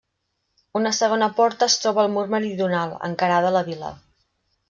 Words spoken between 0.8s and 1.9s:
segona porta es